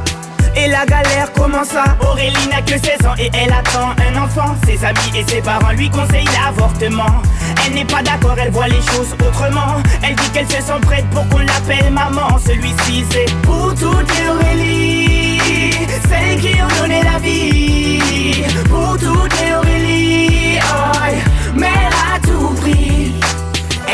et 0.55 0.67
la 0.67 0.85
galère 0.85 1.31
commença 1.33 1.83
Aurélie 2.01 2.47
n'a 2.49 2.61
que 2.61 2.77
16 2.77 3.05
ans 3.05 3.15
et 3.17 3.29
elle 3.33 3.51
attend 3.51 3.93
un 4.07 4.21
enfant. 4.21 4.55
Ses 4.65 4.83
amis 4.83 5.11
et 5.15 5.25
ses 5.29 5.41
parents 5.41 5.71
lui 5.71 5.89
conseillent 5.89 6.29
l'avortement. 6.43 7.21
Elle 7.65 7.73
n'est 7.73 7.85
pas 7.85 8.01
d'accord, 8.01 8.35
elle 8.37 8.51
voit 8.51 8.67
les 8.67 8.81
choses 8.81 9.15
autrement. 9.25 9.81
Elle 10.03 10.15
dit 10.15 10.29
qu'elle 10.31 10.47
se 10.47 10.61
sent 10.61 10.79
prête 10.81 11.05
pour 11.09 11.27
qu'on 11.29 11.39
l'appelle 11.39 11.91
maman. 11.91 12.37
Celui-ci 12.45 13.05
c'est 13.11 13.33
pour 13.41 13.73
toutes 13.75 14.17
les 14.17 14.29
Aurélie 14.29 15.71
Celles 16.09 16.39
qui 16.39 16.61
ont 16.61 16.81
donné 16.81 17.03
la 17.03 17.19
vie. 17.19 18.43
Pour 18.69 18.97
toutes 18.97 19.41
les 19.41 19.53
Aurélie 19.53 20.59
oh, 20.63 21.55
Mère 21.55 21.91
à 22.15 22.19
tout 22.19 22.53
prix 22.61 23.18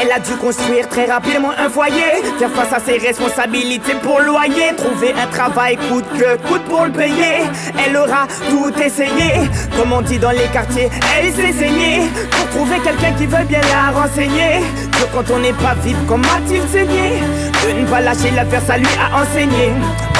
elle 0.01 0.11
a 0.11 0.19
dû 0.19 0.35
construire 0.35 0.87
très 0.89 1.05
rapidement 1.05 1.51
un 1.57 1.69
foyer, 1.69 2.23
faire 2.37 2.51
face 2.51 2.73
à 2.73 2.79
ses 2.79 2.97
responsabilités 2.97 3.93
pour 4.01 4.19
loyer, 4.19 4.75
trouver 4.75 5.13
un 5.13 5.27
travail 5.27 5.77
coûte 5.89 6.05
que 6.17 6.37
coûte 6.47 6.63
pour 6.63 6.85
le 6.85 6.91
payer. 6.91 7.43
Elle 7.85 7.95
aura 7.95 8.27
tout 8.49 8.71
essayé, 8.81 9.49
comme 9.77 9.93
on 9.93 10.01
dit 10.01 10.19
dans 10.19 10.31
les 10.31 10.47
quartiers, 10.53 10.89
elle 11.17 11.33
s'est 11.33 11.53
saignée 11.53 12.01
pour 12.31 12.49
trouver 12.49 12.79
quelqu'un 12.83 13.13
qui 13.13 13.25
veut 13.25 13.45
bien 13.45 13.61
la 13.61 13.99
renseigner. 13.99 14.94
Quand 15.13 15.33
on 15.33 15.39
n'est 15.39 15.53
pas 15.53 15.75
vite, 15.83 15.95
comment 16.07 16.23
a-t-il 16.23 16.61
saigné 16.67 17.21
De 17.65 17.79
ne 17.81 17.87
pas 17.87 18.01
lâcher 18.01 18.31
l'affaire, 18.31 18.61
ça 18.65 18.77
lui 18.77 18.87
a 18.99 19.21
enseigné. 19.21 19.71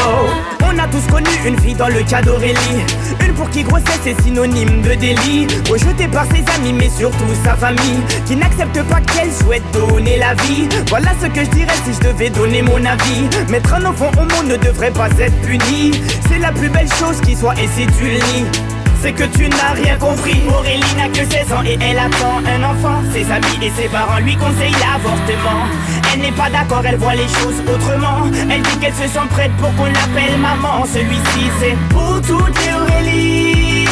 Oh, 0.08 0.26
on 0.64 0.80
a 0.80 0.88
tous 0.88 1.06
connu 1.12 1.30
une 1.46 1.60
fille 1.60 1.76
dans 1.76 1.90
le 1.90 2.02
cas 2.04 2.22
d'Aurélie. 2.22 2.86
Une 3.26 3.34
pour 3.34 3.50
qui 3.50 3.64
grossesse 3.64 4.06
est 4.06 4.22
synonyme 4.22 4.82
de 4.82 4.94
délit. 4.94 5.48
Rejetée 5.70 6.08
par 6.08 6.26
ses 6.26 6.44
amis, 6.56 6.74
mais 6.74 6.90
surtout 6.90 7.26
sa 7.44 7.56
famille. 7.56 8.00
Qui 8.26 8.38
n'accepte 8.38 8.82
pas 8.84 9.02
qu'elle 9.02 9.32
souhaite 9.32 9.64
donner 9.74 10.18
la 10.18 10.34
vie. 10.36 10.70
Voilà 10.88 11.10
ce 11.22 11.28
que 11.28 11.44
je 11.44 11.50
dirais 11.50 11.76
si 11.86 11.94
je 11.94 12.08
devais 12.08 12.30
donner 12.30 12.62
mon 12.62 12.84
avis. 12.86 13.30
Mettre 13.50 13.74
un 13.74 13.86
enfant 13.86 14.12
au 14.18 14.22
monde 14.22 14.48
ne 14.48 14.58
devrait 14.58 14.92
pas 14.92 15.10
être 15.20 15.36
puni. 15.42 15.92
C'est 16.30 16.40
la 16.40 16.52
plus 16.52 16.70
belle 16.70 16.92
chose 16.94 17.20
qui 17.22 17.36
soit, 17.36 17.56
et 17.56 17.68
si 17.76 17.86
tu 17.98 18.06
le 18.06 18.20
c'est 19.02 19.14
que 19.14 19.24
tu 19.24 19.48
n'as 19.50 19.74
rien 19.74 19.98
compris. 19.98 20.42
Aurélie 20.48 20.96
n'a 20.98 21.10
que 21.10 21.26
16 21.30 21.54
ans 21.54 21.64
et 21.66 21.78
elle 21.82 22.00
attend 22.00 22.38
un 22.46 22.64
enfant. 22.64 23.02
Ses 23.14 23.30
amis 23.32 23.58
et 23.62 23.72
ses 23.72 23.88
parents 23.88 24.20
lui 24.20 24.36
conseillent 24.36 24.72
l'avortement. 24.74 25.66
Elle 26.14 26.22
n'est 26.22 26.32
pas 26.32 26.50
d'accord, 26.50 26.84
elle 26.86 26.98
voit 26.98 27.16
les 27.16 27.28
choses 27.28 27.62
autrement. 27.68 28.28
Elle 28.50 28.62
dit 28.62 28.78
qu'elle 28.80 28.94
se 28.94 29.08
sent 29.08 29.28
prête 29.30 29.52
pour 29.58 29.74
qu'on 29.76 29.86
l'appelle 29.86 30.38
maman. 30.40 30.86
Celui-ci 30.86 31.50
c'est 31.60 31.78
pour 31.90 32.22
toutes 32.22 32.58
les 32.66 32.74
Aurélie, 32.74 33.88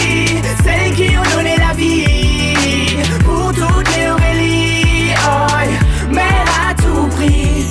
celles 0.64 0.94
qui 0.96 1.18
ont 1.18 1.38
donné 1.38 1.56
la 1.58 1.74
vie. 1.74 2.98
Pour 3.24 3.52
toutes 3.54 3.96
les 3.96 4.10
Aurélie, 4.10 5.14
oh, 5.26 6.12
mère 6.12 6.46
à 6.70 6.74
tout 6.74 7.08
prix. 7.16 7.63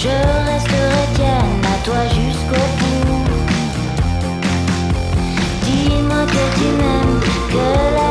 Je 0.00 0.08
resterai 0.08 1.04
tienne 1.14 1.62
à 1.64 1.84
toi 1.84 2.02
jusqu'au 2.06 2.66
bout. 2.78 3.24
Dis-moi 5.64 6.22
que 6.34 6.44
tu 6.58 6.68
m'aimes, 6.78 7.20
que 7.52 7.68
la 7.98 8.07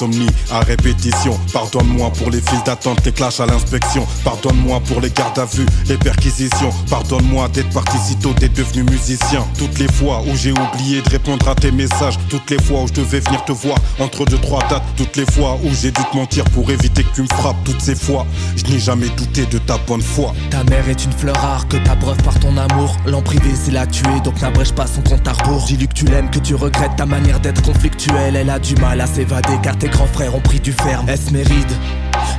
pour 0.00 0.08
tes 0.08 0.16
insomnies 0.16 0.29
à 0.50 0.60
répétition. 0.60 1.38
Pardonne-moi 1.52 2.10
pour 2.12 2.30
les 2.30 2.40
files 2.40 2.62
d'attente, 2.64 3.04
les 3.04 3.12
clashs 3.12 3.40
à 3.40 3.46
l'inspection. 3.46 4.06
Pardonne-moi 4.24 4.80
pour 4.80 5.00
les 5.00 5.10
gardes 5.10 5.38
à 5.38 5.44
vue, 5.44 5.66
les 5.88 5.96
perquisitions. 5.96 6.70
Pardonne-moi 6.88 7.48
d'être 7.48 7.70
parti 7.70 7.96
si 7.98 8.16
tôt, 8.16 8.32
d'être 8.34 8.54
devenu 8.54 8.84
musicien. 8.84 9.46
Toutes 9.58 9.78
les 9.78 9.90
fois 9.92 10.22
où 10.26 10.36
j'ai 10.36 10.52
oublié 10.52 11.02
de 11.02 11.10
répondre 11.10 11.48
à 11.48 11.54
tes 11.54 11.70
messages. 11.70 12.18
Toutes 12.28 12.50
les 12.50 12.60
fois 12.62 12.82
où 12.82 12.88
je 12.88 12.94
devais 12.94 13.20
venir 13.20 13.44
te 13.44 13.52
voir 13.52 13.76
entre 13.98 14.24
deux, 14.24 14.38
trois 14.38 14.60
dates. 14.68 14.82
Toutes 14.96 15.16
les 15.16 15.26
fois 15.26 15.58
où 15.64 15.68
j'ai 15.72 15.90
dû 15.90 16.02
te 16.10 16.16
mentir 16.16 16.44
pour 16.46 16.70
éviter 16.70 17.04
que 17.04 17.14
tu 17.14 17.22
me 17.22 17.28
frappes. 17.28 17.62
Toutes 17.64 17.80
ces 17.80 17.94
fois, 17.94 18.26
je 18.56 18.64
n'ai 18.72 18.78
jamais 18.78 19.08
douté 19.10 19.46
de 19.46 19.58
ta 19.58 19.78
bonne 19.86 20.02
foi. 20.02 20.34
Ta 20.50 20.64
mère 20.64 20.88
est 20.88 21.04
une 21.04 21.12
fleur 21.12 21.36
rare 21.36 21.68
que 21.68 21.76
t'abreuves 21.76 22.22
par 22.22 22.38
ton 22.38 22.56
amour. 22.56 22.96
L'en 23.06 23.22
privé, 23.22 23.50
c'est 23.54 23.72
la 23.72 23.86
tuer, 23.86 24.20
donc 24.24 24.40
n'abrège 24.40 24.72
pas 24.72 24.86
son 24.86 25.02
compte 25.02 25.26
à 25.26 25.32
rebours. 25.32 25.64
Dis-lui 25.66 25.88
que 25.88 25.94
tu 25.94 26.04
l'aimes, 26.06 26.30
que 26.30 26.38
tu 26.38 26.54
regrettes 26.54 26.96
ta 26.96 27.06
manière 27.06 27.40
d'être 27.40 27.62
conflictuelle. 27.62 28.36
Elle 28.36 28.50
a 28.50 28.58
du 28.58 28.74
mal 28.76 29.00
à 29.00 29.06
s'évader 29.06 29.58
car 29.62 29.76
tes 29.76 29.88
grands 29.88 30.06
frères 30.06 30.34
ont 30.34 30.39
du 30.62 30.72
ferme. 30.72 31.08
Est-ce 31.08 31.30
mes 31.32 31.42
rides 31.42 31.72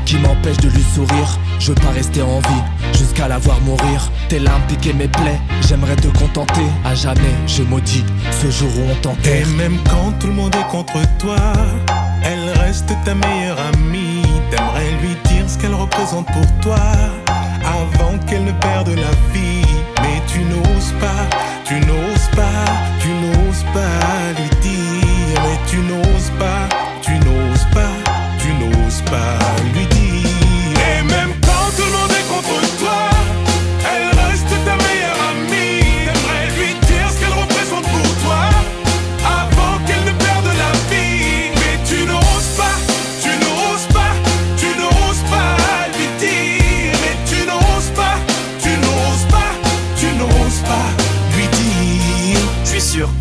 qui 0.05 0.17
m'empêchent 0.17 0.57
de 0.57 0.69
lui 0.69 0.83
sourire? 0.93 1.39
Je 1.59 1.69
veux 1.69 1.75
pas 1.75 1.91
rester 1.91 2.21
en 2.21 2.39
vie 2.39 2.63
jusqu'à 2.93 3.27
la 3.27 3.37
voir 3.37 3.59
mourir. 3.61 4.11
Tes 4.29 4.39
larmes 4.39 4.61
piquaient 4.67 4.93
mes 4.93 5.07
plaies, 5.07 5.39
j'aimerais 5.67 5.95
te 5.95 6.07
contenter. 6.07 6.65
À 6.83 6.93
jamais, 6.95 7.35
je 7.47 7.63
maudis 7.63 8.03
ce 8.41 8.49
jour 8.51 8.69
où 8.77 8.91
on 8.91 8.95
t'enterre. 8.95 9.47
Et 9.47 9.53
même 9.53 9.77
quand 9.89 10.11
tout 10.19 10.27
le 10.27 10.33
monde 10.33 10.55
est 10.55 10.71
contre 10.71 10.99
toi, 11.17 11.35
elle 12.23 12.59
reste 12.59 12.93
ta 13.05 13.15
meilleure 13.15 13.59
amie. 13.73 14.23
T'aimerais 14.49 14.91
lui 15.01 15.15
dire 15.29 15.49
ce 15.49 15.57
qu'elle 15.57 15.75
représente 15.75 16.27
pour 16.27 16.59
toi, 16.61 16.79
avant 17.63 18.17
qu'elle 18.27 18.45
ne 18.45 18.51
perde 18.53 18.89
la 18.89 19.11
vie. 19.33 19.65
Mais 20.01 20.21
tu 20.27 20.39
n'oses 20.41 20.93
pas, 20.99 21.25
tu 21.65 21.75
n'oses 21.75 22.29
pas, 22.35 22.65
tu 22.99 23.09
n'oses 23.09 23.63
pas 23.73 24.33
lui 24.37 24.49
dire, 24.61 25.41
mais 25.43 25.59
tu 25.69 25.77
n'oses 25.77 26.31
pas, 26.39 26.67
n'oses 29.11 29.40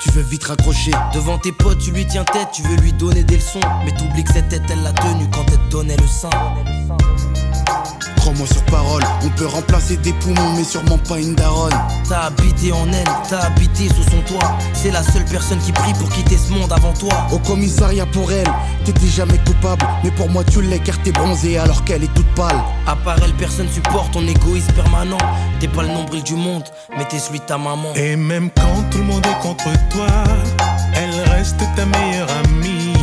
tu 0.00 0.10
veux 0.10 0.22
vite 0.22 0.44
raccrocher. 0.44 0.92
Devant 1.12 1.38
tes 1.38 1.52
potes, 1.52 1.78
tu 1.78 1.90
lui 1.90 2.06
tiens 2.06 2.24
tête, 2.24 2.48
tu 2.52 2.62
veux 2.62 2.76
lui 2.76 2.92
donner 2.92 3.24
des 3.24 3.36
leçons. 3.36 3.60
Mais 3.84 3.92
t'oublies 3.92 4.24
que 4.24 4.32
cette 4.32 4.48
tête, 4.48 4.62
elle 4.70 4.82
l'a 4.82 4.92
tenue 4.92 5.28
quand 5.30 5.44
elle 5.48 5.58
te 5.58 5.70
donnait 5.70 5.96
le 5.96 6.06
sein. 6.06 6.30
Crois-moi 8.24 8.46
sur 8.46 8.62
parole, 8.64 9.02
on 9.22 9.28
peut 9.28 9.44
remplacer 9.44 9.98
des 9.98 10.14
poumons, 10.14 10.54
mais 10.56 10.64
sûrement 10.64 10.96
pas 10.96 11.18
une 11.18 11.34
daronne. 11.34 11.74
T'as 12.08 12.28
habité 12.28 12.72
en 12.72 12.90
elle, 12.90 13.04
t'as 13.28 13.40
habité 13.40 13.86
sous 13.88 14.02
son 14.04 14.22
toit. 14.22 14.56
C'est 14.72 14.90
la 14.90 15.02
seule 15.02 15.26
personne 15.26 15.58
qui 15.58 15.72
prie 15.72 15.92
pour 15.92 16.08
quitter 16.08 16.38
ce 16.38 16.50
monde 16.50 16.72
avant 16.72 16.94
toi. 16.94 17.12
Au 17.30 17.38
commissariat 17.38 18.06
pour 18.06 18.32
elle, 18.32 18.48
t'étais 18.86 19.08
jamais 19.08 19.36
coupable. 19.44 19.86
Mais 20.02 20.10
pour 20.10 20.30
moi, 20.30 20.42
tu 20.42 20.62
l'es 20.62 20.78
car 20.78 20.96
t'es 21.02 21.12
bronzée 21.12 21.58
alors 21.58 21.84
qu'elle 21.84 22.02
est 22.02 22.14
toute 22.14 22.34
pâle. 22.34 22.56
À 22.86 22.96
part 22.96 23.18
elle, 23.22 23.34
personne 23.34 23.68
supporte 23.68 24.14
ton 24.14 24.26
égoïsme 24.26 24.72
permanent. 24.72 25.18
T'es 25.60 25.68
pas 25.68 25.82
le 25.82 25.88
nombril 25.88 26.22
du 26.22 26.34
monde, 26.34 26.64
mais 26.96 27.04
t'es 27.04 27.18
celui 27.18 27.40
de 27.40 27.44
ta 27.44 27.58
maman. 27.58 27.92
Et 27.94 28.16
même 28.16 28.48
quand 28.56 28.88
tout 28.90 28.96
le 28.96 29.04
monde 29.04 29.26
est 29.26 29.42
contre 29.42 29.64
toi, 29.90 30.06
elle 30.94 31.30
reste 31.30 31.58
ta 31.76 31.84
meilleure 31.84 32.28
amie. 32.42 32.93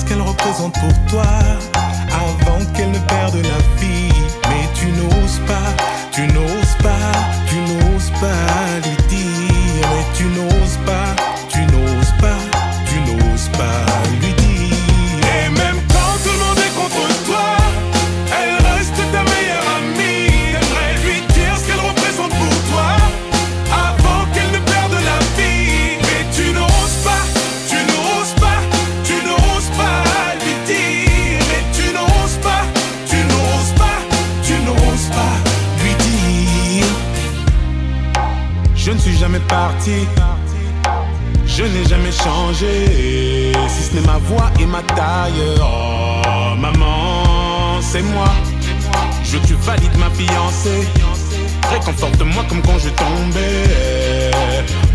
Ce 0.00 0.04
qu'elle 0.06 0.22
représente 0.22 0.72
pour 0.80 1.04
toi, 1.10 1.26
avant 1.74 2.64
qu'elle 2.74 2.90
ne 2.90 2.98
perde 3.00 3.34
la 3.34 3.58
vie. 3.78 4.08
Mais 4.48 4.66
tu 4.74 4.86
n'oses 4.86 5.40
pas, 5.46 5.74
tu 6.10 6.22
n'oses 6.22 6.76
pas, 6.82 7.12
tu 7.46 7.56
n'oses 7.56 8.10
pas 8.18 8.59
Je 41.46 41.64
n'ai 41.64 41.84
jamais 41.88 42.12
changé. 42.12 43.52
Si 43.68 43.82
ce 43.82 43.94
n'est 43.94 44.06
ma 44.06 44.18
voix 44.18 44.50
et 44.60 44.66
ma 44.66 44.82
taille. 44.82 45.32
Oh, 45.60 46.54
maman, 46.56 47.80
c'est 47.80 48.02
moi. 48.02 48.28
Je 49.24 49.38
tu 49.38 49.54
valides 49.54 49.96
ma 49.98 50.10
fiancée. 50.10 50.86
Réconforte-moi 51.70 52.44
comme 52.48 52.62
quand 52.62 52.78
je 52.78 52.90
tombais. 52.90 54.30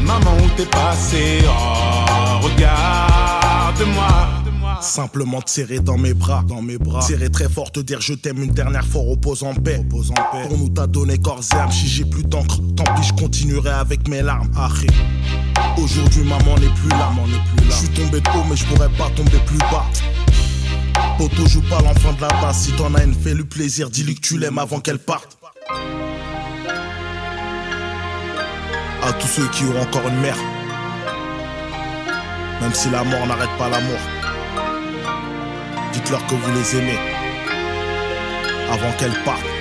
Maman, 0.01 0.37
où 0.43 0.47
t'es 0.57 0.65
passé? 0.65 1.43
Oh, 1.47 2.39
regarde-moi. 2.41 4.44
Simplement 4.85 5.41
te 5.41 5.49
serrer 5.49 5.79
dans 5.79 5.97
mes 5.97 6.13
bras, 6.13 6.43
dans 6.47 6.61
mes 6.61 6.77
bras. 6.77 7.01
Serrer 7.01 7.31
très 7.31 7.49
fort, 7.49 7.71
te 7.71 7.79
dire 7.79 8.01
je 8.01 8.13
t'aime 8.13 8.43
une 8.43 8.51
dernière 8.51 8.85
fois, 8.85 9.01
repose 9.01 9.41
en 9.41 9.53
paix. 9.55 9.77
Repose 9.77 10.11
en 10.11 10.13
paix. 10.31 10.47
Pour 10.47 10.57
nous 10.59 10.69
t'as 10.69 10.85
donné 10.85 11.17
corps 11.17 11.41
et 11.51 11.55
âme, 11.55 11.71
si 11.71 11.87
j'ai 11.87 12.05
plus 12.05 12.23
d'encre, 12.23 12.59
tant 12.75 12.83
pis 12.95 13.03
je 13.03 13.13
continuerai 13.13 13.71
avec 13.71 14.07
mes 14.07 14.21
larmes. 14.21 14.49
Aujourd'hui 15.77 16.23
maman 16.23 16.55
n'est 16.59 16.69
plus 16.69 16.89
là, 16.89 17.09
maman 17.09 17.27
n'est 17.27 17.41
plus 17.55 17.67
là. 17.67 17.71
Je 17.71 17.75
suis 17.75 17.89
tombé 17.89 18.19
haut 18.19 18.43
mais 18.47 18.55
je 18.55 18.65
pourrais 18.65 18.89
pas 18.89 19.09
tomber 19.15 19.39
plus 19.47 19.57
bas. 19.57 19.85
Poto 21.17 21.47
joue 21.47 21.63
pas 21.63 21.81
l'enfant 21.81 22.13
de 22.13 22.21
la 22.21 22.27
base, 22.27 22.57
si 22.57 22.71
t'en 22.73 22.93
as 22.93 23.03
une 23.03 23.15
fais 23.15 23.33
le 23.33 23.43
plaisir, 23.43 23.89
dis-lui 23.89 24.15
que 24.15 24.21
tu 24.21 24.37
l'aimes 24.37 24.59
avant 24.59 24.79
qu'elle 24.79 24.99
parte. 24.99 25.37
À 29.03 29.13
tous 29.13 29.27
ceux 29.27 29.47
qui 29.49 29.63
ont 29.63 29.81
encore 29.81 30.07
une 30.07 30.19
mère, 30.19 30.37
même 32.61 32.73
si 32.73 32.89
la 32.91 33.03
mort 33.03 33.25
n'arrête 33.27 33.49
pas 33.57 33.69
l'amour. 33.69 33.99
Dites-leur 35.95 36.27
que 36.27 36.35
vous 36.35 36.51
les 36.51 36.75
aimez 36.75 36.99
avant 38.69 38.91
qu'elles 38.97 39.23
partent. 39.23 39.54